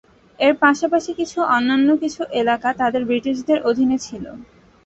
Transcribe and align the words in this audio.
এর 0.39 0.53
পাশাপাশি 0.61 1.11
কিছু 1.19 1.37
অন্যান্য 1.55 1.89
কিছু 2.03 2.21
এলাকা 2.41 2.69
তাদের 2.81 3.01
ব্রিটিশদের 3.09 3.59
অধিনে 3.69 3.97
ছিল। 4.05 4.25